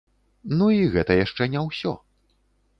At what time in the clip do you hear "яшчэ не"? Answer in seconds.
1.25-1.65